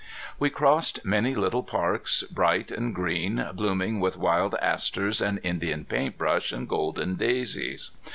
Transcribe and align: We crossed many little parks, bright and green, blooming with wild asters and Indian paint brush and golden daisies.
We 0.39 0.49
crossed 0.49 1.05
many 1.05 1.35
little 1.35 1.61
parks, 1.61 2.23
bright 2.23 2.71
and 2.71 2.91
green, 2.95 3.47
blooming 3.53 3.99
with 3.99 4.17
wild 4.17 4.55
asters 4.55 5.21
and 5.21 5.39
Indian 5.43 5.85
paint 5.85 6.17
brush 6.17 6.51
and 6.51 6.67
golden 6.67 7.17
daisies. 7.17 7.91